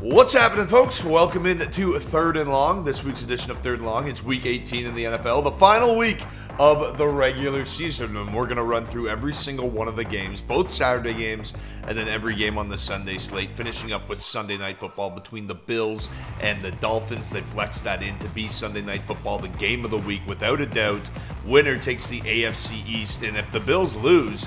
What's 0.00 0.34
happening, 0.34 0.66
folks? 0.66 1.02
Welcome 1.02 1.46
in 1.46 1.58
to 1.58 1.98
Third 1.98 2.36
and 2.36 2.50
Long, 2.50 2.84
this 2.84 3.02
week's 3.02 3.22
edition 3.22 3.50
of 3.50 3.56
Third 3.60 3.78
and 3.78 3.86
Long. 3.86 4.08
It's 4.08 4.22
week 4.22 4.44
18 4.44 4.84
in 4.84 4.94
the 4.94 5.04
NFL, 5.04 5.42
the 5.42 5.50
final 5.50 5.96
week 5.96 6.22
of 6.58 6.98
the 6.98 7.08
regular 7.08 7.64
season, 7.64 8.14
and 8.14 8.34
we're 8.34 8.44
going 8.44 8.58
to 8.58 8.62
run 8.62 8.86
through 8.86 9.08
every 9.08 9.32
single 9.32 9.70
one 9.70 9.88
of 9.88 9.96
the 9.96 10.04
games, 10.04 10.42
both 10.42 10.70
Saturday 10.70 11.14
games, 11.14 11.54
and 11.88 11.96
then 11.96 12.08
every 12.08 12.34
game 12.34 12.58
on 12.58 12.68
the 12.68 12.76
Sunday 12.76 13.16
slate, 13.16 13.54
finishing 13.54 13.94
up 13.94 14.06
with 14.06 14.20
Sunday 14.20 14.58
Night 14.58 14.78
Football 14.78 15.08
between 15.08 15.46
the 15.46 15.54
Bills 15.54 16.10
and 16.42 16.60
the 16.62 16.72
Dolphins. 16.72 17.30
They 17.30 17.40
flexed 17.40 17.82
that 17.84 18.02
in 18.02 18.18
to 18.18 18.28
be 18.28 18.48
Sunday 18.48 18.82
Night 18.82 19.04
Football, 19.06 19.38
the 19.38 19.48
game 19.48 19.82
of 19.82 19.90
the 19.90 19.98
week, 19.98 20.20
without 20.26 20.60
a 20.60 20.66
doubt. 20.66 21.02
Winner 21.46 21.78
takes 21.78 22.06
the 22.06 22.20
AFC 22.20 22.86
East, 22.86 23.22
and 23.22 23.34
if 23.34 23.50
the 23.50 23.60
Bills 23.60 23.96
lose, 23.96 24.46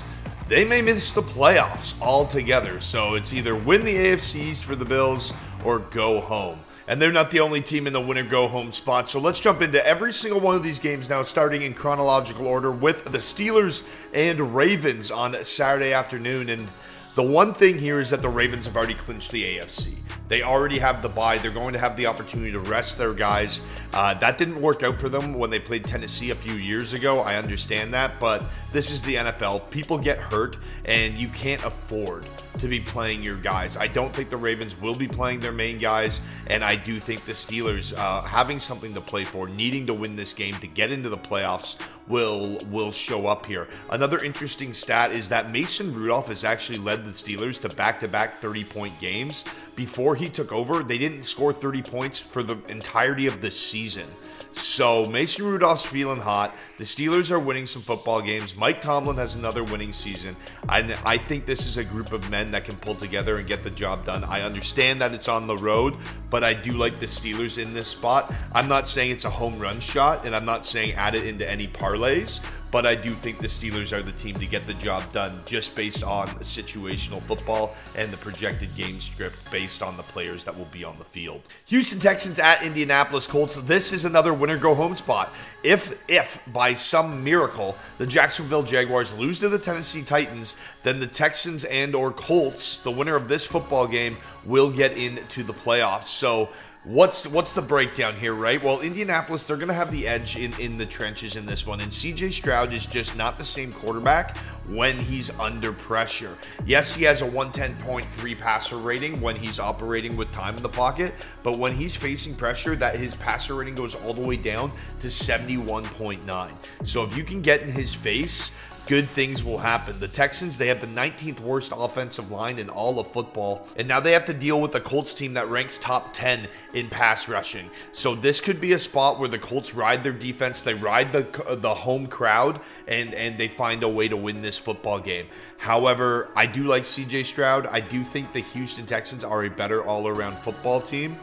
they 0.50 0.64
may 0.64 0.82
miss 0.82 1.12
the 1.12 1.22
playoffs 1.22 1.94
altogether. 2.00 2.80
So 2.80 3.14
it's 3.14 3.32
either 3.32 3.54
win 3.54 3.84
the 3.84 3.94
AFC 3.94 4.34
East 4.34 4.64
for 4.64 4.74
the 4.74 4.84
Bills 4.84 5.32
or 5.64 5.78
go 5.78 6.20
home. 6.20 6.58
And 6.88 7.00
they're 7.00 7.12
not 7.12 7.30
the 7.30 7.38
only 7.38 7.62
team 7.62 7.86
in 7.86 7.92
the 7.92 8.00
winner 8.00 8.24
go 8.24 8.48
home 8.48 8.72
spot. 8.72 9.08
So 9.08 9.20
let's 9.20 9.38
jump 9.38 9.62
into 9.62 9.86
every 9.86 10.12
single 10.12 10.40
one 10.40 10.56
of 10.56 10.64
these 10.64 10.80
games 10.80 11.08
now, 11.08 11.22
starting 11.22 11.62
in 11.62 11.72
chronological 11.72 12.48
order 12.48 12.72
with 12.72 13.04
the 13.04 13.18
Steelers 13.18 13.88
and 14.12 14.52
Ravens 14.52 15.12
on 15.12 15.34
Saturday 15.44 15.92
afternoon. 15.92 16.48
And 16.48 16.66
the 17.14 17.22
one 17.22 17.52
thing 17.52 17.76
here 17.76 18.00
is 18.00 18.10
that 18.10 18.22
the 18.22 18.28
Ravens 18.28 18.66
have 18.66 18.76
already 18.76 18.94
clinched 18.94 19.32
the 19.32 19.42
AFC. 19.58 19.98
They 20.28 20.42
already 20.42 20.78
have 20.78 21.02
the 21.02 21.08
bye. 21.08 21.38
They're 21.38 21.50
going 21.50 21.72
to 21.72 21.78
have 21.80 21.96
the 21.96 22.06
opportunity 22.06 22.52
to 22.52 22.60
rest 22.60 22.98
their 22.98 23.12
guys. 23.12 23.60
Uh, 23.92 24.14
that 24.14 24.38
didn't 24.38 24.62
work 24.62 24.84
out 24.84 25.00
for 25.00 25.08
them 25.08 25.34
when 25.34 25.50
they 25.50 25.58
played 25.58 25.84
Tennessee 25.84 26.30
a 26.30 26.36
few 26.36 26.54
years 26.54 26.92
ago. 26.92 27.18
I 27.18 27.34
understand 27.34 27.92
that, 27.94 28.20
but 28.20 28.44
this 28.70 28.92
is 28.92 29.02
the 29.02 29.16
NFL. 29.16 29.70
People 29.72 29.98
get 29.98 30.18
hurt, 30.18 30.58
and 30.84 31.14
you 31.14 31.26
can't 31.28 31.64
afford 31.64 32.28
to 32.60 32.68
be 32.68 32.80
playing 32.80 33.22
your 33.22 33.36
guys. 33.36 33.76
I 33.76 33.86
don't 33.86 34.14
think 34.14 34.28
the 34.28 34.36
Ravens 34.36 34.80
will 34.80 34.94
be 34.94 35.08
playing 35.08 35.40
their 35.40 35.52
main 35.52 35.78
guys, 35.78 36.20
and 36.46 36.62
I 36.62 36.76
do 36.76 37.00
think 37.00 37.24
the 37.24 37.32
Steelers 37.32 37.96
uh, 37.96 38.22
having 38.22 38.58
something 38.58 38.94
to 38.94 39.00
play 39.00 39.24
for, 39.24 39.48
needing 39.48 39.86
to 39.86 39.94
win 39.94 40.16
this 40.16 40.32
game 40.32 40.54
to 40.54 40.66
get 40.66 40.92
into 40.92 41.08
the 41.08 41.18
playoffs, 41.18 41.78
will 42.08 42.58
will 42.70 42.90
show 42.90 43.26
up 43.26 43.46
here. 43.46 43.68
Another 43.90 44.22
interesting 44.22 44.74
stat 44.74 45.12
is 45.12 45.28
that 45.28 45.50
Mason 45.50 45.94
Rudolph 45.94 46.28
has 46.28 46.44
actually 46.44 46.78
led 46.78 47.04
the 47.04 47.10
Steelers 47.10 47.60
to 47.60 47.68
back-to-back 47.68 48.40
30-point 48.40 48.98
games. 49.00 49.44
Before 49.76 50.14
he 50.14 50.28
took 50.28 50.52
over, 50.52 50.82
they 50.82 50.98
didn't 50.98 51.24
score 51.24 51.52
30 51.52 51.82
points 51.82 52.18
for 52.18 52.42
the 52.42 52.58
entirety 52.68 53.26
of 53.26 53.40
the 53.40 53.50
season. 53.50 54.06
So 54.52 55.06
Mason 55.06 55.46
Rudolph's 55.46 55.86
feeling 55.86 56.20
hot. 56.20 56.54
The 56.76 56.84
Steelers 56.84 57.30
are 57.30 57.38
winning 57.38 57.66
some 57.66 57.82
football 57.82 58.20
games. 58.20 58.56
Mike 58.56 58.80
Tomlin 58.80 59.16
has 59.16 59.36
another 59.36 59.62
winning 59.64 59.92
season. 59.92 60.34
And 60.68 60.92
I 61.04 61.16
think 61.16 61.46
this 61.46 61.66
is 61.66 61.76
a 61.76 61.84
group 61.84 62.12
of 62.12 62.28
men 62.30 62.50
that 62.50 62.64
can 62.64 62.76
pull 62.76 62.94
together 62.94 63.38
and 63.38 63.46
get 63.46 63.64
the 63.64 63.70
job 63.70 64.04
done. 64.04 64.24
I 64.24 64.42
understand 64.42 65.00
that 65.00 65.12
it's 65.12 65.28
on 65.28 65.46
the 65.46 65.56
road, 65.56 65.96
but 66.30 66.42
I 66.42 66.52
do 66.52 66.72
like 66.72 66.98
the 66.98 67.06
Steelers 67.06 67.62
in 67.62 67.72
this 67.72 67.88
spot. 67.88 68.34
I'm 68.52 68.68
not 68.68 68.88
saying 68.88 69.10
it's 69.12 69.24
a 69.24 69.30
home 69.30 69.58
run 69.58 69.80
shot, 69.80 70.26
and 70.26 70.34
I'm 70.34 70.44
not 70.44 70.66
saying 70.66 70.94
add 70.94 71.14
it 71.14 71.26
into 71.26 71.48
any 71.48 71.68
parlays 71.68 72.40
but 72.70 72.86
I 72.86 72.94
do 72.94 73.14
think 73.14 73.38
the 73.38 73.46
Steelers 73.46 73.96
are 73.96 74.02
the 74.02 74.12
team 74.12 74.36
to 74.36 74.46
get 74.46 74.66
the 74.66 74.74
job 74.74 75.02
done 75.12 75.40
just 75.44 75.74
based 75.74 76.02
on 76.02 76.28
situational 76.38 77.22
football 77.22 77.76
and 77.96 78.10
the 78.10 78.16
projected 78.16 78.74
game 78.76 79.00
script 79.00 79.50
based 79.50 79.82
on 79.82 79.96
the 79.96 80.02
players 80.02 80.44
that 80.44 80.56
will 80.56 80.68
be 80.72 80.84
on 80.84 80.96
the 80.98 81.04
field. 81.04 81.42
Houston 81.66 81.98
Texans 81.98 82.38
at 82.38 82.62
Indianapolis 82.62 83.26
Colts. 83.26 83.56
This 83.56 83.92
is 83.92 84.04
another 84.04 84.32
winner 84.32 84.56
go 84.56 84.74
home 84.74 84.94
spot. 84.94 85.32
If 85.62 85.98
if 86.08 86.40
by 86.52 86.74
some 86.74 87.22
miracle 87.22 87.76
the 87.98 88.06
Jacksonville 88.06 88.62
Jaguars 88.62 89.16
lose 89.16 89.38
to 89.40 89.48
the 89.48 89.58
Tennessee 89.58 90.02
Titans, 90.02 90.56
then 90.82 91.00
the 91.00 91.06
Texans 91.06 91.64
and 91.64 91.94
or 91.94 92.12
Colts, 92.12 92.78
the 92.78 92.90
winner 92.90 93.16
of 93.16 93.28
this 93.28 93.44
football 93.46 93.86
game, 93.86 94.16
will 94.44 94.70
get 94.70 94.96
into 94.96 95.42
the 95.42 95.52
playoffs. 95.52 96.06
So 96.06 96.48
What's 96.84 97.26
what's 97.26 97.52
the 97.52 97.60
breakdown 97.60 98.14
here, 98.14 98.32
right? 98.32 98.62
Well, 98.62 98.80
Indianapolis, 98.80 99.46
they're 99.46 99.58
to 99.58 99.74
have 99.74 99.90
the 99.90 100.08
edge 100.08 100.38
in, 100.38 100.58
in 100.58 100.78
the 100.78 100.86
trenches 100.86 101.36
in 101.36 101.44
this 101.44 101.66
one. 101.66 101.78
And 101.82 101.92
CJ 101.92 102.32
Stroud 102.32 102.72
is 102.72 102.86
just 102.86 103.14
not 103.14 103.36
the 103.36 103.44
same 103.44 103.70
quarterback 103.70 104.38
when 104.66 104.96
he's 104.98 105.28
under 105.38 105.72
pressure. 105.72 106.38
Yes, 106.64 106.94
he 106.94 107.04
has 107.04 107.20
a 107.20 107.28
110.3 107.28 108.38
passer 108.38 108.78
rating 108.78 109.20
when 109.20 109.36
he's 109.36 109.60
operating 109.60 110.16
with 110.16 110.32
time 110.32 110.56
in 110.56 110.62
the 110.62 110.70
pocket, 110.70 111.14
but 111.42 111.58
when 111.58 111.74
he's 111.74 111.94
facing 111.94 112.34
pressure, 112.34 112.74
that 112.76 112.96
his 112.96 113.14
passer 113.16 113.56
rating 113.56 113.74
goes 113.74 113.94
all 113.94 114.14
the 114.14 114.26
way 114.26 114.36
down 114.36 114.70
to 115.00 115.08
71.9. 115.08 116.52
So 116.84 117.04
if 117.04 117.14
you 117.14 117.24
can 117.24 117.42
get 117.42 117.60
in 117.60 117.70
his 117.70 117.92
face, 117.92 118.52
good 118.90 119.08
things 119.08 119.44
will 119.44 119.58
happen. 119.58 119.96
The 120.00 120.08
Texans, 120.08 120.58
they 120.58 120.66
have 120.66 120.80
the 120.80 120.88
19th 120.88 121.38
worst 121.38 121.72
offensive 121.72 122.32
line 122.32 122.58
in 122.58 122.68
all 122.68 122.98
of 122.98 123.12
football, 123.12 123.68
and 123.76 123.86
now 123.86 124.00
they 124.00 124.10
have 124.10 124.26
to 124.26 124.34
deal 124.34 124.60
with 124.60 124.72
the 124.72 124.80
Colts 124.80 125.14
team 125.14 125.34
that 125.34 125.48
ranks 125.48 125.78
top 125.78 126.12
10 126.12 126.48
in 126.74 126.88
pass 126.88 127.28
rushing. 127.28 127.70
So 127.92 128.16
this 128.16 128.40
could 128.40 128.60
be 128.60 128.72
a 128.72 128.80
spot 128.80 129.20
where 129.20 129.28
the 129.28 129.38
Colts 129.38 129.76
ride 129.76 130.02
their 130.02 130.12
defense, 130.12 130.62
they 130.62 130.74
ride 130.74 131.12
the 131.12 131.20
the 131.54 131.72
home 131.72 132.08
crowd, 132.08 132.60
and 132.88 133.14
and 133.14 133.38
they 133.38 133.46
find 133.46 133.84
a 133.84 133.88
way 133.88 134.08
to 134.08 134.16
win 134.16 134.42
this 134.42 134.58
football 134.58 134.98
game. 134.98 135.28
However, 135.58 136.28
I 136.34 136.46
do 136.46 136.64
like 136.64 136.82
CJ 136.82 137.26
Stroud. 137.26 137.66
I 137.66 137.78
do 137.78 138.02
think 138.02 138.32
the 138.32 138.40
Houston 138.40 138.86
Texans 138.86 139.22
are 139.22 139.44
a 139.44 139.50
better 139.50 139.84
all-around 139.84 140.36
football 140.36 140.80
team, 140.80 141.14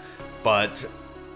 but 0.41 0.87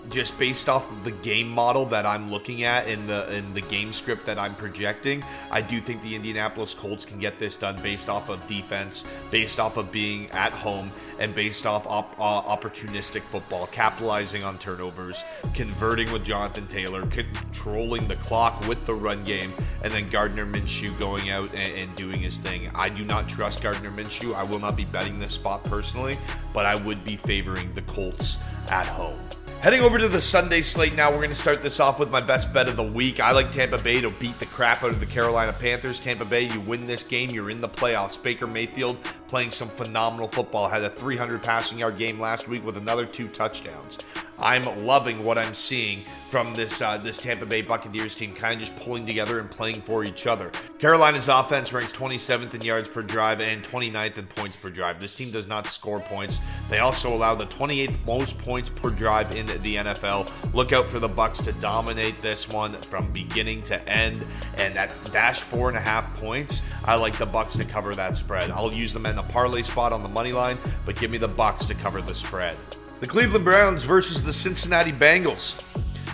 just 0.10 0.38
based 0.40 0.68
off 0.68 0.90
of 0.92 1.04
the 1.04 1.12
game 1.12 1.50
model 1.50 1.86
that 1.86 2.06
I'm 2.06 2.32
looking 2.32 2.64
at 2.64 2.88
in 2.88 3.06
the 3.08 3.34
in 3.36 3.54
the 3.54 3.62
game 3.62 3.94
script 3.94 4.26
that 4.26 4.38
I'm 4.38 4.56
projecting, 4.56 5.24
I 5.52 5.62
do 5.62 5.80
think 5.80 6.02
the 6.02 6.16
Indianapolis 6.16 6.74
Colts 6.74 7.06
can 7.06 7.20
get 7.20 7.38
this 7.38 7.56
done 7.56 7.76
based 7.82 8.10
off 8.10 8.30
of 8.30 8.46
defense, 8.48 9.06
based 9.30 9.60
off 9.60 9.78
of 9.78 9.92
being 9.92 10.30
at 10.32 10.52
home, 10.52 10.92
and 11.20 11.34
based 11.36 11.66
off 11.66 11.86
op, 11.88 12.12
uh, 12.20 12.42
opportunistic 12.42 13.22
football, 13.22 13.68
capitalizing 13.68 14.44
on 14.44 14.58
turnovers, 14.58 15.24
converting 15.54 16.12
with 16.12 16.26
Jonathan 16.26 16.64
Taylor, 16.64 17.06
controlling 17.08 18.08
the 18.08 18.16
clock 18.16 18.68
with 18.68 18.86
the 18.86 18.94
run 18.94 19.20
game, 19.24 19.54
and 19.84 19.94
then 19.94 20.06
Gardner 20.06 20.46
Minshew 20.46 20.98
going 21.00 21.30
out 21.30 21.54
and, 21.54 21.76
and 21.76 21.96
doing 21.96 22.20
his 22.20 22.38
thing. 22.38 22.70
I 22.76 22.90
do 22.90 23.06
not 23.06 23.30
trust 23.30 23.62
Gardner 23.62 23.92
Minshew. 23.92 24.34
I 24.34 24.44
will 24.44 24.60
not 24.60 24.76
be 24.76 24.86
betting 24.86 25.16
this 25.16 25.34
spot 25.34 25.64
personally, 25.64 26.18
but 26.54 26.66
I 26.66 26.76
would 26.84 27.04
be 27.06 27.16
favoring 27.16 27.70
the 27.72 27.82
Colts 27.84 28.38
at 28.70 28.86
home. 28.86 29.20
Heading 29.62 29.82
over 29.82 30.00
to 30.00 30.08
the 30.08 30.20
Sunday 30.20 30.64
slate 30.64 30.96
now, 30.96 31.12
we're 31.12 31.18
going 31.18 31.30
to 31.30 31.36
start 31.36 31.62
this 31.62 31.80
off 31.80 32.00
with 32.00 32.10
my 32.10 32.20
best 32.20 32.52
bet 32.52 32.68
of 32.68 32.78
the 32.78 32.96
week. 32.96 33.20
I 33.20 33.32
like 33.32 33.52
Tampa 33.52 33.78
Bay 33.78 34.02
to 34.02 34.10
beat 34.10 34.34
the 34.40 34.48
crap 34.48 34.82
out 34.82 34.90
of 34.90 35.00
the 35.00 35.06
Carolina 35.06 35.54
Panthers. 35.54 36.00
Tampa 36.00 36.26
Bay, 36.26 36.48
you 36.52 36.60
win 36.62 36.88
this 36.88 37.04
game, 37.04 37.30
you're 37.30 37.52
in 37.52 37.62
the 37.62 37.70
playoffs. 37.70 38.22
Baker 38.22 38.48
Mayfield 38.48 39.00
playing 39.28 39.52
some 39.52 39.70
phenomenal 39.70 40.28
football. 40.28 40.68
Had 40.68 40.82
a 40.84 40.90
300 40.90 41.44
passing 41.44 41.78
yard 41.78 42.00
game 42.00 42.20
last 42.20 42.48
week 42.48 42.66
with 42.66 42.76
another 42.76 43.06
two 43.06 43.28
touchdowns. 43.28 44.00
I'm 44.42 44.86
loving 44.86 45.24
what 45.24 45.38
I'm 45.38 45.54
seeing 45.54 46.00
from 46.00 46.56
this 46.56 46.82
uh, 46.82 46.98
this 46.98 47.20
Tampa 47.20 47.46
Bay 47.46 47.62
Buccaneers 47.62 48.16
team, 48.16 48.32
kind 48.32 48.56
of 48.56 48.68
just 48.68 48.76
pulling 48.84 49.06
together 49.06 49.40
and 49.40 49.52
playing 49.52 49.82
for 49.82 50.04
each 50.04 50.26
other. 50.26 50.48
Carolina's 50.80 51.28
offense 51.28 51.72
ranks 51.72 51.92
27th 51.94 52.52
in 52.56 52.62
yards 52.62 52.90
per 52.90 53.02
drive 53.02 53.40
and 53.40 53.64
29th 53.64 54.18
in 54.18 54.26
points 54.26 54.58
per 54.58 54.72
drive. 54.72 55.00
This 55.00 55.14
team 55.14 55.30
does 55.30 55.46
not 55.46 55.68
score 55.68 56.00
points. 56.00 56.40
They 56.70 56.80
also 56.80 57.14
allow 57.14 57.36
the 57.36 57.46
28th 57.46 58.08
most 58.08 58.42
points 58.42 58.72
per 58.72 58.90
drive 58.90 59.36
in 59.36 59.46
the 59.62 59.76
NFL. 59.76 60.54
Look 60.56 60.74
out 60.74 60.88
for 60.88 61.00
the 61.00 61.08
Bucks 61.08 61.40
to 61.42 61.52
dominate 61.54 62.18
this 62.18 62.50
one 62.50 62.74
from 62.74 63.12
beginning 63.12 63.62
to 63.62 63.90
end, 63.90 64.24
and 64.58 64.74
that 64.74 64.92
dash 65.12 65.42
four 65.42 65.68
and 65.68 65.78
a 65.78 65.82
half 65.82 66.18
points. 66.18 66.68
I 66.86 66.96
like 66.96 67.16
the 67.18 67.28
Bucks 67.28 67.54
to 67.58 67.64
cover 67.64 67.94
that 67.94 68.18
spread. 68.18 68.50
I'll 68.50 68.74
use 68.74 68.92
them 68.92 69.06
in 69.06 69.18
the 69.18 69.22
parlay 69.22 69.62
spot 69.62 69.94
on 69.94 70.02
the 70.02 70.10
money 70.10 70.32
line, 70.32 70.58
but 70.84 70.96
give 70.96 71.12
me 71.12 71.20
the 71.20 71.28
Bucks 71.28 71.66
to 71.66 71.76
cover 71.76 72.02
the 72.02 72.16
spread. 72.16 72.58
The 73.02 73.08
Cleveland 73.08 73.44
Browns 73.44 73.82
versus 73.82 74.22
the 74.22 74.32
Cincinnati 74.32 74.92
Bengals. 74.92 75.60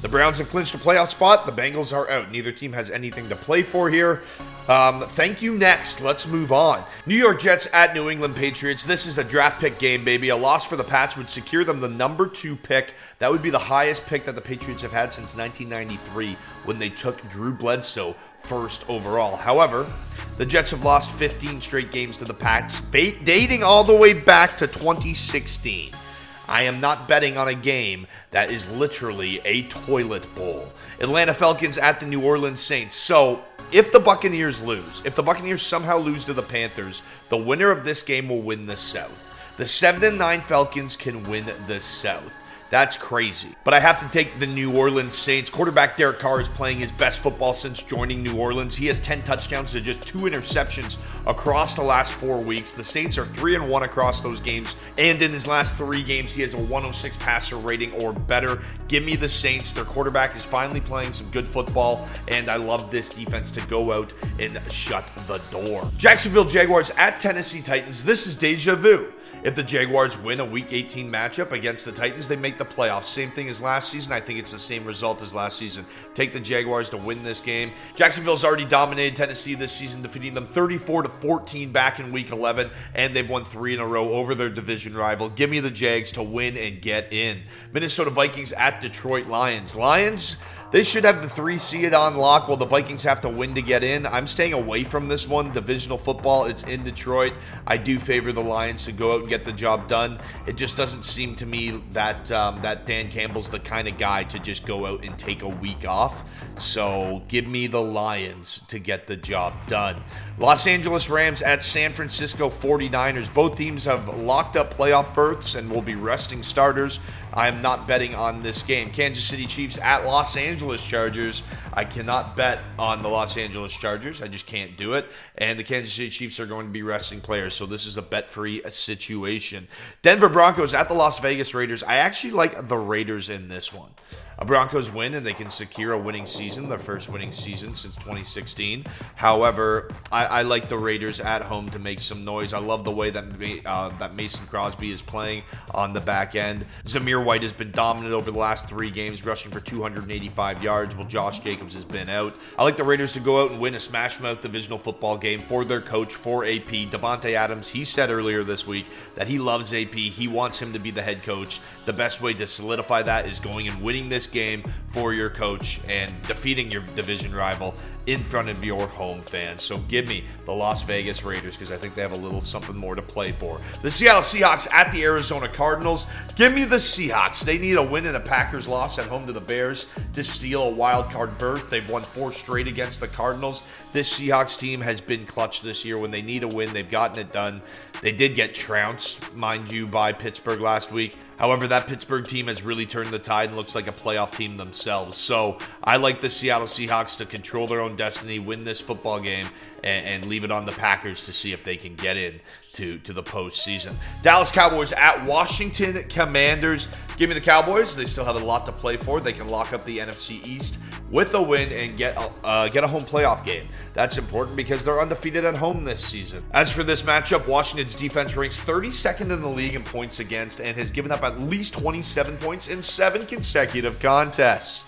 The 0.01 0.07
Browns 0.07 0.37
have 0.37 0.47
clinched 0.47 0.73
a 0.73 0.77
playoff 0.77 1.09
spot. 1.09 1.45
The 1.45 1.51
Bengals 1.51 1.93
are 1.93 2.09
out. 2.09 2.31
Neither 2.31 2.53
team 2.53 2.71
has 2.71 2.89
anything 2.89 3.27
to 3.27 3.35
play 3.35 3.61
for 3.61 3.89
here. 3.89 4.21
Um, 4.69 5.01
thank 5.01 5.41
you. 5.41 5.53
Next, 5.53 5.99
let's 5.99 6.25
move 6.25 6.53
on. 6.53 6.85
New 7.05 7.17
York 7.17 7.41
Jets 7.41 7.67
at 7.73 7.93
New 7.93 8.09
England 8.09 8.37
Patriots. 8.37 8.85
This 8.85 9.06
is 9.06 9.17
a 9.17 9.23
draft 9.25 9.59
pick 9.59 9.79
game, 9.79 10.06
baby. 10.06 10.29
A 10.29 10.35
loss 10.38 10.63
for 10.63 10.77
the 10.77 10.83
Pats 10.85 11.17
would 11.17 11.29
secure 11.29 11.65
them 11.65 11.81
the 11.81 11.89
number 11.89 12.25
two 12.25 12.56
pick. 12.56 12.94
That 13.19 13.29
would 13.29 13.44
be 13.44 13.50
the 13.50 13.59
highest 13.59 14.07
pick 14.07 14.23
that 14.23 14.35
the 14.35 14.41
Patriots 14.41 14.81
have 14.81 14.94
had 14.94 15.12
since 15.12 15.35
1993 15.35 16.38
when 16.63 16.79
they 16.79 16.89
took 16.89 17.21
Drew 17.29 17.51
Bledsoe 17.51 18.15
first 18.39 18.89
overall. 18.89 19.35
However, 19.35 19.91
the 20.38 20.45
Jets 20.45 20.71
have 20.71 20.85
lost 20.85 21.12
15 21.12 21.59
straight 21.59 21.91
games 21.91 22.15
to 22.15 22.23
the 22.23 22.33
Pats, 22.33 22.79
dating 22.79 23.62
all 23.62 23.83
the 23.83 23.94
way 23.95 24.13
back 24.13 24.56
to 24.56 24.67
2016. 24.67 26.06
I 26.47 26.63
am 26.63 26.79
not 26.79 27.07
betting 27.07 27.38
on 27.38 27.47
a 27.47 27.53
game 27.53 28.07
that 28.31 28.51
is 28.51 28.69
literally 28.71 29.41
a 29.44 29.63
toilet 29.63 30.25
bowl. 30.35 30.65
Atlanta 30.99 31.33
Falcons 31.33 31.77
at 31.77 31.99
the 31.99 32.05
New 32.05 32.21
Orleans 32.23 32.59
Saints. 32.59 32.95
So, 32.95 33.44
if 33.71 33.91
the 33.91 33.99
Buccaneers 33.99 34.61
lose, 34.61 35.01
if 35.05 35.15
the 35.15 35.23
Buccaneers 35.23 35.61
somehow 35.61 35.97
lose 35.97 36.23
to 36.25 36.33
the 36.33 36.41
Panthers, 36.41 37.01
the 37.29 37.38
winner 37.38 37.69
of 37.69 37.83
this 37.83 38.01
game 38.01 38.29
will 38.29 38.41
win 38.41 38.65
the 38.65 38.77
South. 38.77 39.55
The 39.57 39.67
7 39.67 40.03
and 40.03 40.17
9 40.17 40.41
Falcons 40.41 40.95
can 40.95 41.27
win 41.29 41.51
the 41.67 41.79
South. 41.79 42.31
That's 42.69 42.97
crazy. 42.97 43.55
But 43.63 43.73
I 43.73 43.79
have 43.79 43.99
to 43.99 44.09
take 44.09 44.39
the 44.39 44.47
New 44.47 44.75
Orleans 44.75 45.15
Saints. 45.15 45.49
Quarterback 45.49 45.95
Derek 45.95 46.19
Carr 46.19 46.41
is 46.41 46.49
playing 46.49 46.79
his 46.79 46.91
best 46.91 47.19
football 47.19 47.53
since 47.53 47.81
joining 47.81 48.21
New 48.21 48.35
Orleans. 48.35 48.75
He 48.75 48.87
has 48.87 48.99
10 48.99 49.21
touchdowns 49.21 49.71
to 49.71 49.81
just 49.81 50.01
two 50.01 50.19
interceptions 50.19 50.99
across 51.25 51.75
the 51.75 51.81
last 51.81 52.11
four 52.11 52.43
weeks. 52.43 52.73
The 52.73 52.83
Saints 52.83 53.17
are 53.17 53.25
3 53.25 53.55
and 53.55 53.69
1 53.69 53.83
across 53.83 54.19
those 54.19 54.41
games. 54.41 54.75
And 54.97 55.21
in 55.21 55.31
his 55.31 55.47
last 55.47 55.75
three 55.75 56.03
games, 56.03 56.33
he 56.33 56.41
has 56.41 56.53
a 56.53 56.57
106 56.57 57.15
passer 57.17 57.55
rating 57.55 57.93
or 57.93 58.11
better. 58.11 58.61
Give 58.89 59.05
me 59.05 59.15
the 59.15 59.29
Saints. 59.29 59.71
Their 59.71 59.85
quarterback 59.85 60.35
is 60.35 60.43
finally 60.43 60.81
playing 60.81 61.13
some 61.13 61.27
good 61.27 61.47
football. 61.47 62.07
And 62.27 62.49
I 62.49 62.57
love 62.57 62.91
this 62.91 63.07
defense 63.07 63.49
to 63.51 63.65
go 63.67 63.93
out 63.93 64.11
and 64.39 64.59
shut 64.69 65.09
the 65.27 65.37
door. 65.51 65.89
Jacksonville 65.97 66.45
Jaguars 66.45 66.91
at 66.91 67.21
Tennessee 67.21 67.61
Titans. 67.61 68.03
This 68.03 68.27
is 68.27 68.35
deja 68.35 68.75
vu. 68.75 69.13
If 69.44 69.56
the 69.56 69.63
Jaguars 69.63 70.18
win 70.18 70.39
a 70.39 70.45
Week 70.45 70.74
18 70.74 71.12
matchup 71.12 71.51
against 71.51 71.86
the 71.86 71.92
Titans, 71.92 72.28
they 72.28 72.36
make 72.36 72.57
the 72.57 72.66
playoffs. 72.66 73.06
Same 73.06 73.30
thing 73.31 73.50
as 73.50 73.62
last 73.62 73.89
season. 73.89 74.12
I 74.12 74.19
think 74.19 74.39
it's 74.39 74.51
the 74.51 74.60
same 74.60 74.84
result 74.84 75.22
as 75.22 75.34
last 75.34 75.57
season. 75.57 75.86
Take 76.16 76.34
the 76.34 76.39
Jaguars 76.39 76.89
to 76.89 76.98
win 77.06 77.24
this 77.24 77.39
game. 77.39 77.72
Jacksonville's 77.95 78.44
already 78.44 78.66
dominated 78.66 79.16
Tennessee 79.16 79.54
this 79.54 79.72
season, 79.72 80.01
defeating 80.01 80.34
them 80.34 80.48
34 80.48 81.04
to 81.04 81.10
14 81.10 81.72
back 81.72 82.00
in 82.00 82.12
Week 82.12 82.31
11, 82.31 82.69
and 82.95 83.16
they've 83.16 83.30
won 83.30 83.45
three 83.45 83.74
in 83.74 83.80
a 83.80 83.86
row 83.86 84.10
over 84.10 84.34
their 84.34 84.50
division 84.50 84.95
rival. 84.95 85.30
Give 85.30 85.50
me 85.50 85.60
the 85.60 85.72
Jags 85.72 86.12
to 86.12 86.24
win 86.24 86.57
and 86.57 86.81
get 86.81 87.13
in. 87.13 87.42
Minnesota 87.72 88.10
Vikings 88.10 88.54
at 88.54 88.81
Detroit 88.81 89.28
Lions. 89.28 89.75
Lions. 89.75 90.38
They 90.69 90.83
should 90.83 91.05
have 91.05 91.21
the 91.21 91.29
three 91.29 91.57
seed 91.57 91.93
on 91.93 92.17
lock 92.17 92.49
while 92.49 92.57
the 92.57 92.65
Vikings 92.65 93.03
have 93.03 93.21
to 93.21 93.29
win 93.29 93.55
to 93.55 93.61
get 93.61 93.85
in. 93.85 94.05
I'm 94.05 94.27
staying 94.27 94.51
away 94.51 94.83
from 94.83 95.07
this 95.07 95.25
one. 95.25 95.53
Divisional 95.53 95.97
football, 95.97 96.43
it's 96.43 96.63
in 96.63 96.83
Detroit. 96.83 97.33
I 97.65 97.77
do 97.77 97.97
favor 97.97 98.33
the 98.33 98.43
Lions 98.43 98.83
to 98.85 98.91
go 98.91 99.13
out 99.13 99.21
and 99.21 99.29
get 99.29 99.45
the 99.45 99.53
job 99.53 99.87
done. 99.87 100.19
It 100.45 100.57
just 100.57 100.75
doesn't 100.75 101.03
seem 101.03 101.35
to 101.35 101.45
me 101.45 101.81
that 101.93 102.29
um, 102.33 102.61
that 102.63 102.85
Dan 102.85 103.09
Campbell's 103.09 103.49
the 103.49 103.61
kind 103.61 103.87
of 103.87 103.97
guy 103.97 104.25
to 104.25 104.39
just 104.39 104.65
go 104.65 104.85
out 104.85 105.05
and 105.05 105.17
take 105.17 105.41
a 105.41 105.47
week 105.47 105.87
off. 105.87 106.29
So 106.59 107.23
give 107.29 107.47
me 107.47 107.67
the 107.67 107.81
Lions 107.81 108.59
to 108.67 108.77
get 108.77 109.07
the 109.07 109.15
job 109.15 109.53
done. 109.67 110.03
Los 110.37 110.67
Angeles 110.67 111.09
Rams 111.09 111.41
at 111.41 111.63
San 111.63 111.93
Francisco 111.93 112.49
49ers. 112.49 113.33
Both 113.33 113.57
teams 113.57 113.85
have 113.85 114.09
locked 114.09 114.57
up 114.57 114.73
playoff 114.73 115.15
berths 115.15 115.55
and 115.55 115.71
will 115.71 115.81
be 115.81 115.95
resting 115.95 116.43
starters. 116.43 116.99
I 117.33 117.47
am 117.47 117.62
not 117.62 117.88
betting 117.88 118.15
on 118.15 118.41
this 118.41 118.63
game. 118.63 118.91
Kansas 118.91 119.24
City 119.24 119.45
Chiefs 119.45 119.77
at 119.77 120.06
Los 120.06 120.38
Angeles 120.38 120.85
Chargers. 120.85 121.44
I 121.74 121.83
cannot 121.85 122.35
bet 122.35 122.59
on 122.79 123.03
the 123.03 123.09
Los 123.09 123.38
Angeles 123.38 123.74
Chargers. 123.74 124.21
I 124.21 124.27
just 124.27 124.47
can't 124.47 124.77
do 124.77 124.94
it. 124.94 125.06
And 125.38 125.59
the 125.59 125.63
Kansas 125.63 125.94
City 125.94 126.09
Chiefs 126.09 126.39
are 126.39 126.45
going 126.45 126.65
to 126.65 126.71
be 126.71 126.83
resting 126.83 127.21
players, 127.21 127.53
so 127.53 127.65
this 127.65 127.85
is 127.85 127.97
a 127.97 128.01
bet 128.01 128.29
free 128.29 128.62
situation. 128.69 129.68
Denver 130.01 130.29
Broncos 130.29 130.74
at 130.74 130.88
the 130.88 130.95
Las 130.95 131.19
Vegas 131.19 131.53
Raiders. 131.53 131.83
I 131.83 131.97
actually 131.97 132.31
like 132.31 132.68
the 132.68 132.77
Raiders 132.77 133.29
in 133.29 133.50
this 133.50 133.74
one 133.74 133.91
a 134.39 134.45
Broncos 134.45 134.92
win 134.92 135.16
and 135.16 135.25
they 135.25 135.34
can 135.34 135.50
secure 135.50 135.94
a 135.94 135.98
winning 135.98 136.25
season, 136.25 136.69
their 136.69 136.78
first 136.78 137.10
winning 137.10 137.31
season 137.31 137.74
since 137.74 137.95
2016. 137.95 138.86
However, 139.16 139.89
I, 140.12 140.25
I 140.25 140.42
like 140.44 140.69
the 140.69 140.78
Raiders 140.78 141.19
at 141.19 141.42
home 141.42 141.69
to 141.69 141.80
make 141.80 142.00
some 142.00 142.24
noise. 142.24 142.54
I 142.54 142.60
love 142.60 142.84
the 142.84 142.92
way 142.92 143.10
that 143.10 143.25
uh, 143.66 143.89
that 143.98 144.16
Mason 144.16 144.45
Crosby 144.48 144.92
is 144.92 145.01
playing 145.01 145.44
on 145.74 145.94
the 145.94 146.01
back 146.01 146.36
end. 146.36 146.66
Zamir 146.86 147.24
White 147.24 147.44
has 147.44 147.54
been 147.54 147.72
dominant 147.72 148.13
over 148.13 148.30
the 148.30 148.38
last 148.38 148.69
three 148.69 148.92
games, 148.92 149.25
rushing 149.25 149.51
for 149.51 149.60
285 149.60 150.62
yards, 150.62 150.95
while 150.95 151.07
Josh 151.07 151.39
Jacobs 151.39 151.74
has 151.74 151.86
been 151.86 152.10
out. 152.10 152.36
I 152.57 152.63
like 152.63 152.78
the 152.78 152.84
Raiders 152.84 153.13
to 153.13 153.19
go 153.19 153.44
out 153.44 153.51
and 153.51 153.60
win 153.60 153.75
a 153.75 153.80
smash 153.80 154.19
mouth 154.19 154.42
divisional 154.42 154.78
football 154.78 155.18
game 155.18 155.39
for 155.39 155.66
their 155.66 155.81
coach, 155.81 156.13
for 156.13 156.45
AP. 156.45 156.68
Davante 156.92 157.34
Adams, 157.34 157.69
he 157.69 157.84
said 157.84 158.10
earlier 158.10 158.44
this 158.44 158.68
week 158.68 158.86
that 159.16 159.28
he 159.28 159.39
loves 159.39 159.74
AP. 159.74 159.95
He 159.95 160.28
wants 160.28 160.60
him 160.60 160.74
to 160.74 160.80
be 160.80 160.92
the 160.92 161.01
head 161.01 161.24
coach. 161.24 161.60
The 161.86 161.94
best 161.94 162.22
way 162.22 162.34
to 162.36 162.45
solidify 162.45 163.04
that 163.04 163.25
is 163.25 163.39
going 163.39 163.68
and 163.68 163.81
winning 163.81 164.10
this 164.10 164.26
game 164.27 164.63
for 164.89 165.13
your 165.13 165.29
coach 165.29 165.79
and 165.88 166.12
defeating 166.24 166.71
your 166.71 166.81
division 166.95 167.33
rival 167.33 167.74
in 168.07 168.24
front 168.24 168.50
of 168.50 168.65
your 168.65 168.88
home 168.88 169.19
fans. 169.19 169.62
So 169.62 169.77
give 169.89 170.07
me 170.07 170.24
the 170.45 170.54
Las 170.54 170.81
Vegas 170.83 171.24
Raiders 171.24 171.56
because 171.56 171.71
I 171.71 171.77
think 171.77 171.94
they 171.94 172.01
have 172.01 172.13
a 172.13 172.18
little 172.18 172.42
something 172.42 172.75
more 172.75 172.95
to 172.95 173.01
play 173.01 173.31
for. 173.31 173.59
The 173.81 173.92
Seattle 173.92 174.21
Seahawks 174.21 174.71
at 174.74 174.92
the 174.94 175.04
Arizona 175.04 175.48
Cardinals. 175.50 176.07
Give 176.36 176.54
me 176.54 176.63
the 176.63 176.77
Seahawks. 176.77 177.44
They 177.44 177.57
need 177.57 177.75
a 177.75 177.83
win 177.83 178.06
and 178.06 178.15
a 178.15 178.21
Packers 178.21 178.68
loss 178.68 178.98
at 178.98 179.07
home 179.07 179.27
to 179.27 179.33
the 179.33 179.42
Bears 179.42 179.86
to 180.13 180.24
steal 180.24 180.63
a 180.63 180.71
wild 180.71 181.12
card 181.12 181.38
berth. 181.38 181.69
They've 181.69 181.89
won 181.89 182.01
four 182.04 182.31
straight 182.31 182.68
against 182.68 183.01
the 183.01 183.07
Cardinals. 183.07 183.69
This 183.92 184.19
Seahawks 184.19 184.57
team 184.57 184.80
has 184.81 185.01
been 185.01 185.25
clutch 185.25 185.62
this 185.62 185.83
year. 185.83 185.98
When 185.98 186.12
they 186.12 186.21
need 186.21 186.44
a 186.44 186.48
win, 186.48 186.71
they've 186.71 186.89
gotten 186.89 187.19
it 187.19 187.33
done. 187.33 187.62
They 188.01 188.12
did 188.12 188.36
get 188.36 188.53
trounced, 188.53 189.33
mind 189.36 189.71
you, 189.71 189.88
by 189.88 190.13
Pittsburgh 190.13 190.62
last 190.62 190.92
week. 190.92 191.18
However, 191.38 191.68
that 191.68 191.88
Pittsburgh 191.88 192.27
team 192.27 192.48
has 192.48 192.63
really 192.63 192.86
turned 192.86 193.10
the 193.10 193.19
tide 193.19 193.50
and 193.50 193.57
looks 193.57 193.75
like 193.75 193.88
a 193.88 193.92
playoff 193.92 194.36
team 194.36 194.57
themselves. 194.57 195.18
So 195.18 195.57
I 195.88 195.95
like 195.95 196.19
the 196.19 196.30
Seattle 196.30 196.68
Seahawks 196.68 197.16
to 197.19 197.25
control 197.25 197.66
their 197.66 197.80
own 197.80 197.95
destiny, 197.95 198.39
win 198.39 198.66
this 198.66 198.81
football 198.81 199.22
game, 199.22 199.45
and, 199.86 200.06
and 200.06 200.25
leave 200.25 200.44
it 200.44 200.51
on 200.51 200.66
the 200.66 200.74
Packers 200.74 201.24
to 201.24 201.31
see 201.31 201.54
if 201.54 201.63
they 201.63 201.78
can 201.78 201.95
get 201.95 202.18
in 202.18 202.42
to, 202.74 202.98
to 203.00 203.13
the 203.13 203.24
postseason. 203.24 203.95
Dallas 204.22 204.51
Cowboys 204.51 204.92
at 204.92 205.24
Washington 205.25 206.04
Commanders. 206.10 206.89
Give 207.16 207.30
me 207.30 207.36
the 207.36 207.42
Cowboys. 207.42 207.95
They 207.95 208.04
still 208.04 208.25
have 208.25 208.36
a 208.36 208.45
lot 208.45 208.66
to 208.66 208.74
play 208.74 208.98
for. 208.98 209.22
They 209.22 209.31
can 209.31 209.48
lock 209.48 209.72
up 209.72 209.86
the 209.86 210.00
NFC 210.00 210.45
East 210.45 210.78
with 211.10 211.34
a 211.36 211.42
win 211.42 211.72
and 211.72 211.98
get 211.98 212.18
a, 212.18 212.31
uh, 212.44 212.68
get 212.68 212.84
a 212.84 212.88
home 212.88 213.04
playoff 213.04 213.45
game. 213.45 213.66
That's 213.94 214.18
important 214.18 214.57
because 214.57 214.84
they're 214.84 215.00
undefeated 215.00 215.45
at 215.45 215.56
home 215.56 215.86
this 215.86 216.04
season. 216.04 216.44
As 216.54 216.69
for 216.69 216.84
this 216.84 217.04
matchup, 217.04 217.48
Washington's 217.48 217.95
defense 217.95 218.36
ranks 218.36 218.60
32nd 218.60 219.31
in 219.31 219.42
the 219.42 219.48
league 219.48 219.74
in 219.74 219.86
points 219.86 220.19
against 220.19 220.60
and 220.60 220.75
has 220.75 220.92
given 220.92 221.13
up 221.13 221.24
at 221.24 221.39
least 221.39 221.75
27 221.75 222.36
points 222.39 222.68
in 222.68 222.81
seven 222.81 223.25
consecutive 223.25 224.01
contests. 224.01 224.87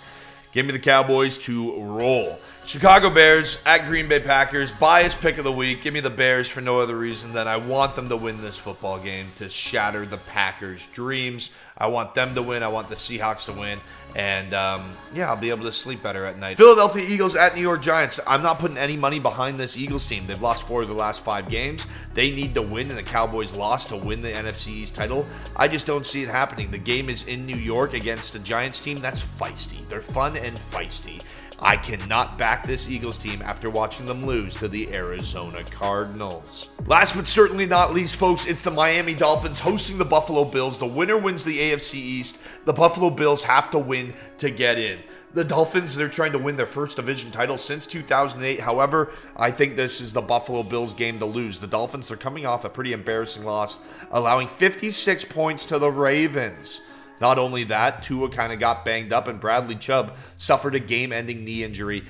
Give 0.51 0.65
me 0.65 0.71
the 0.71 0.79
Cowboys 0.79 1.37
to 1.39 1.79
roll. 1.81 2.39
Chicago 2.69 3.09
Bears 3.09 3.63
at 3.65 3.87
Green 3.87 4.07
Bay 4.07 4.19
Packers. 4.19 4.71
Bias 4.71 5.15
pick 5.15 5.39
of 5.39 5.43
the 5.43 5.51
week. 5.51 5.81
Give 5.81 5.91
me 5.91 6.01
the 6.01 6.11
Bears 6.11 6.47
for 6.47 6.61
no 6.61 6.79
other 6.79 6.95
reason 6.95 7.33
than 7.33 7.47
I 7.47 7.57
want 7.57 7.95
them 7.95 8.09
to 8.09 8.15
win 8.15 8.43
this 8.43 8.59
football 8.59 8.99
game 8.99 9.25
to 9.37 9.49
shatter 9.49 10.05
the 10.05 10.17
Packers' 10.17 10.85
dreams. 10.93 11.49
I 11.79 11.87
want 11.87 12.13
them 12.13 12.35
to 12.35 12.43
win. 12.43 12.61
I 12.61 12.67
want 12.67 12.87
the 12.87 12.93
Seahawks 12.93 13.45
to 13.45 13.59
win. 13.59 13.79
And 14.15 14.53
um, 14.53 14.95
yeah, 15.15 15.29
I'll 15.29 15.35
be 15.35 15.49
able 15.49 15.63
to 15.63 15.71
sleep 15.71 16.03
better 16.03 16.25
at 16.25 16.37
night. 16.37 16.57
Philadelphia 16.57 17.03
Eagles 17.09 17.35
at 17.35 17.55
New 17.55 17.61
York 17.61 17.81
Giants. 17.81 18.19
I'm 18.27 18.43
not 18.43 18.59
putting 18.59 18.77
any 18.77 18.95
money 18.95 19.19
behind 19.19 19.59
this 19.59 19.75
Eagles 19.75 20.05
team. 20.05 20.27
They've 20.27 20.39
lost 20.39 20.67
four 20.67 20.83
of 20.83 20.89
the 20.89 20.93
last 20.93 21.21
five 21.21 21.49
games. 21.49 21.87
They 22.13 22.29
need 22.29 22.53
to 22.53 22.61
win, 22.61 22.89
and 22.89 22.99
the 22.99 23.03
Cowboys 23.03 23.51
lost 23.55 23.87
to 23.87 23.97
win 23.97 24.21
the 24.21 24.31
NFC 24.31 24.67
East 24.67 24.93
title. 24.93 25.25
I 25.55 25.67
just 25.67 25.87
don't 25.87 26.05
see 26.05 26.21
it 26.21 26.29
happening. 26.29 26.69
The 26.69 26.77
game 26.77 27.09
is 27.09 27.23
in 27.23 27.45
New 27.47 27.57
York 27.57 27.95
against 27.95 28.35
a 28.35 28.39
Giants 28.39 28.79
team 28.79 28.97
that's 28.97 29.23
feisty. 29.23 29.89
They're 29.89 30.01
fun 30.01 30.37
and 30.37 30.55
feisty. 30.55 31.23
I 31.61 31.75
cannot 31.75 32.37
back 32.37 32.65
this 32.65 32.89
Eagles 32.89 33.17
team 33.17 33.41
after 33.41 33.69
watching 33.69 34.05
them 34.05 34.25
lose 34.25 34.55
to 34.55 34.67
the 34.67 34.93
Arizona 34.93 35.63
Cardinals. 35.65 36.69
Last 36.85 37.15
but 37.15 37.27
certainly 37.27 37.65
not 37.65 37.93
least, 37.93 38.15
folks, 38.15 38.45
it's 38.45 38.61
the 38.61 38.71
Miami 38.71 39.13
Dolphins 39.13 39.59
hosting 39.59 39.97
the 39.97 40.05
Buffalo 40.05 40.45
Bills. 40.45 40.79
The 40.79 40.85
winner 40.85 41.17
wins 41.17 41.43
the 41.43 41.59
AFC 41.59 41.95
East. 41.95 42.37
The 42.65 42.73
Buffalo 42.73 43.09
Bills 43.09 43.43
have 43.43 43.69
to 43.71 43.79
win 43.79 44.13
to 44.37 44.49
get 44.49 44.79
in. 44.79 44.99
The 45.33 45.43
Dolphins, 45.43 45.95
they're 45.95 46.09
trying 46.09 46.31
to 46.31 46.39
win 46.39 46.55
their 46.55 46.65
first 46.65 46.95
division 46.95 47.29
title 47.29 47.57
since 47.57 47.85
2008. 47.85 48.61
However, 48.61 49.11
I 49.35 49.51
think 49.51 49.75
this 49.75 50.01
is 50.01 50.11
the 50.13 50.21
Buffalo 50.21 50.63
Bills 50.63 50.93
game 50.93 51.19
to 51.19 51.25
lose. 51.25 51.59
The 51.59 51.67
Dolphins, 51.67 52.07
they're 52.07 52.17
coming 52.17 52.45
off 52.45 52.65
a 52.65 52.69
pretty 52.69 52.93
embarrassing 52.93 53.43
loss, 53.43 53.79
allowing 54.11 54.47
56 54.47 55.25
points 55.25 55.65
to 55.65 55.77
the 55.77 55.91
Ravens. 55.91 56.81
Not 57.21 57.37
only 57.37 57.63
that, 57.65 58.03
Tua 58.03 58.29
kind 58.29 58.53
of 58.53 58.59
got 58.59 58.85
banged 58.85 59.13
up, 59.13 59.27
and 59.27 59.39
Bradley 59.39 59.75
Chubb 59.75 60.15
suffered 60.35 60.75
a 60.75 60.79
game 60.79 61.11
ending 61.11 61.43
knee 61.43 61.63
injury. 61.63 62.03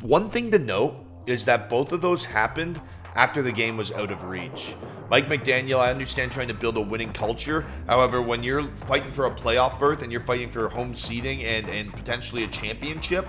One 0.00 0.30
thing 0.30 0.50
to 0.52 0.58
note 0.58 0.96
is 1.26 1.44
that 1.44 1.68
both 1.68 1.92
of 1.92 2.00
those 2.00 2.24
happened 2.24 2.80
after 3.14 3.42
the 3.42 3.52
game 3.52 3.76
was 3.76 3.92
out 3.92 4.10
of 4.10 4.24
reach. 4.24 4.74
Mike 5.10 5.28
McDaniel, 5.28 5.80
I 5.80 5.90
understand 5.90 6.30
trying 6.32 6.48
to 6.48 6.54
build 6.54 6.76
a 6.76 6.80
winning 6.80 7.12
culture. 7.12 7.66
However, 7.86 8.22
when 8.22 8.42
you're 8.42 8.64
fighting 8.64 9.12
for 9.12 9.26
a 9.26 9.30
playoff 9.30 9.78
berth 9.78 10.02
and 10.02 10.12
you're 10.12 10.20
fighting 10.20 10.50
for 10.50 10.68
home 10.68 10.94
seating 10.94 11.42
and, 11.42 11.68
and 11.68 11.92
potentially 11.92 12.44
a 12.44 12.48
championship, 12.48 13.26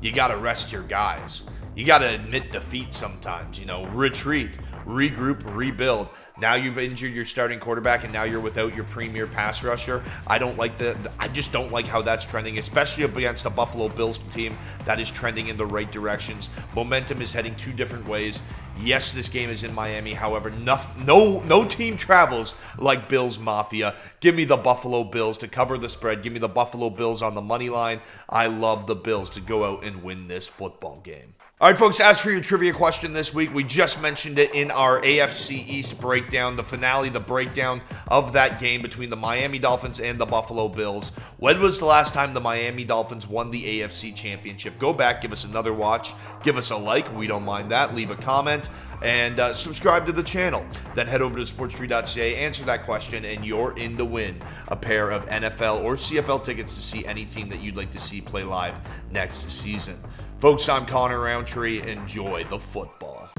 you 0.00 0.12
got 0.12 0.28
to 0.28 0.36
rest 0.36 0.70
your 0.70 0.82
guys. 0.82 1.44
You 1.74 1.86
got 1.86 1.98
to 1.98 2.14
admit 2.14 2.52
defeat 2.52 2.92
sometimes, 2.92 3.58
you 3.58 3.64
know, 3.64 3.86
retreat, 3.86 4.50
regroup, 4.84 5.42
rebuild. 5.54 6.10
Now 6.40 6.54
you've 6.54 6.78
injured 6.78 7.12
your 7.12 7.24
starting 7.24 7.58
quarterback, 7.58 8.04
and 8.04 8.12
now 8.12 8.22
you're 8.22 8.40
without 8.40 8.74
your 8.74 8.84
premier 8.84 9.26
pass 9.26 9.64
rusher. 9.64 10.04
I 10.26 10.38
don't 10.38 10.56
like 10.56 10.78
the. 10.78 10.96
I 11.18 11.28
just 11.28 11.50
don't 11.50 11.72
like 11.72 11.86
how 11.86 12.00
that's 12.00 12.24
trending, 12.24 12.58
especially 12.58 13.04
against 13.04 13.46
a 13.46 13.50
Buffalo 13.50 13.88
Bills 13.88 14.18
team 14.32 14.56
that 14.84 15.00
is 15.00 15.10
trending 15.10 15.48
in 15.48 15.56
the 15.56 15.66
right 15.66 15.90
directions. 15.90 16.48
Momentum 16.76 17.20
is 17.20 17.32
heading 17.32 17.56
two 17.56 17.72
different 17.72 18.06
ways. 18.06 18.40
Yes, 18.80 19.12
this 19.12 19.28
game 19.28 19.50
is 19.50 19.64
in 19.64 19.74
Miami. 19.74 20.12
However, 20.12 20.50
no, 20.50 20.80
no, 21.04 21.40
no 21.40 21.64
team 21.64 21.96
travels 21.96 22.54
like 22.78 23.08
Bills 23.08 23.40
Mafia. 23.40 23.96
Give 24.20 24.36
me 24.36 24.44
the 24.44 24.56
Buffalo 24.56 25.02
Bills 25.02 25.38
to 25.38 25.48
cover 25.48 25.76
the 25.78 25.88
spread. 25.88 26.22
Give 26.22 26.32
me 26.32 26.38
the 26.38 26.48
Buffalo 26.48 26.88
Bills 26.88 27.20
on 27.20 27.34
the 27.34 27.42
money 27.42 27.70
line. 27.70 28.00
I 28.28 28.46
love 28.46 28.86
the 28.86 28.94
Bills 28.94 29.30
to 29.30 29.40
go 29.40 29.64
out 29.64 29.84
and 29.84 30.04
win 30.04 30.28
this 30.28 30.46
football 30.46 31.00
game. 31.00 31.34
All 31.60 31.68
right, 31.68 31.76
folks, 31.76 31.98
as 31.98 32.20
for 32.20 32.30
your 32.30 32.40
trivia 32.40 32.72
question 32.72 33.12
this 33.12 33.34
week, 33.34 33.52
we 33.52 33.64
just 33.64 34.00
mentioned 34.00 34.38
it 34.38 34.54
in 34.54 34.70
our 34.70 35.00
AFC 35.00 35.68
East 35.68 35.98
breakdown, 36.28 36.56
the 36.56 36.62
finale, 36.62 37.08
the 37.08 37.18
breakdown 37.20 37.80
of 38.08 38.34
that 38.34 38.60
game 38.60 38.82
between 38.82 39.08
the 39.08 39.16
Miami 39.16 39.58
Dolphins 39.58 39.98
and 39.98 40.18
the 40.18 40.26
Buffalo 40.26 40.68
Bills. 40.68 41.08
When 41.38 41.58
was 41.58 41.78
the 41.78 41.86
last 41.86 42.12
time 42.12 42.34
the 42.34 42.40
Miami 42.40 42.84
Dolphins 42.84 43.26
won 43.26 43.50
the 43.50 43.80
AFC 43.80 44.14
Championship? 44.14 44.78
Go 44.78 44.92
back, 44.92 45.22
give 45.22 45.32
us 45.32 45.44
another 45.44 45.72
watch, 45.72 46.12
give 46.42 46.58
us 46.58 46.70
a 46.70 46.76
like. 46.76 47.16
We 47.16 47.26
don't 47.28 47.46
mind 47.46 47.70
that. 47.70 47.94
Leave 47.94 48.10
a 48.10 48.16
comment 48.16 48.68
and 49.02 49.40
uh, 49.40 49.54
subscribe 49.54 50.04
to 50.04 50.12
the 50.12 50.22
channel. 50.22 50.66
Then 50.94 51.06
head 51.06 51.22
over 51.22 51.38
to 51.38 51.44
sportstree.ca, 51.50 52.36
answer 52.36 52.64
that 52.66 52.84
question, 52.84 53.24
and 53.24 53.42
you're 53.42 53.74
in 53.78 53.96
to 53.96 54.04
win 54.04 54.42
a 54.66 54.76
pair 54.76 55.10
of 55.10 55.24
NFL 55.30 55.82
or 55.82 55.94
CFL 55.94 56.44
tickets 56.44 56.74
to 56.74 56.82
see 56.82 57.06
any 57.06 57.24
team 57.24 57.48
that 57.48 57.60
you'd 57.62 57.76
like 57.76 57.90
to 57.92 57.98
see 57.98 58.20
play 58.20 58.42
live 58.42 58.78
next 59.10 59.50
season. 59.50 59.98
Folks, 60.40 60.68
I'm 60.68 60.84
Connor 60.84 61.20
Roundtree. 61.20 61.80
Enjoy 61.90 62.44
the 62.44 62.58
football. 62.58 63.30